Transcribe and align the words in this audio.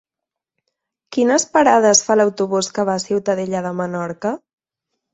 Quines 1.17 1.45
parades 1.59 2.03
fa 2.09 2.17
l'autobús 2.21 2.73
que 2.79 2.89
va 2.91 2.99
a 3.03 3.07
Ciutadella 3.07 3.65
de 3.71 3.77
Menorca? 3.85 4.37